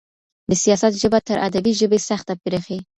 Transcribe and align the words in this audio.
د 0.49 0.51
سياست 0.63 0.93
ژبه 1.01 1.19
تر 1.27 1.37
ادبي 1.47 1.71
ژبي 1.79 1.99
سخته 2.09 2.33
برېښي. 2.43 2.79